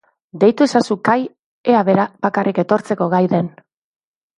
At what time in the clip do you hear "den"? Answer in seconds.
3.39-3.57